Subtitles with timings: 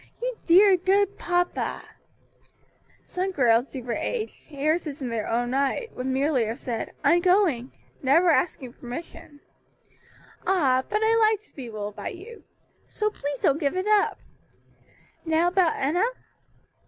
[0.19, 1.87] "You dear good papa!"
[3.03, 7.21] "Some girls of your age, heiresses in their own right, would merely have said, 'I'm
[7.21, 9.41] going,' never asking permission."
[10.47, 12.43] "Ah, but I like to be ruled by you.
[12.89, 14.17] So please don't give it up.
[15.23, 16.05] Now about Enna?"